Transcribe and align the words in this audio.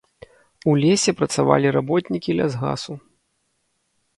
У 0.69 0.73
лесе 0.83 1.11
працавалі 1.19 1.67
работнікі 1.77 2.37
лясгасу. 2.41 2.93